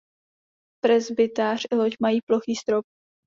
Presbytář 0.83 1.65
i 1.71 1.75
loď 1.75 1.95
mají 2.01 2.19
plochý 2.25 2.55
strop. 2.55 2.85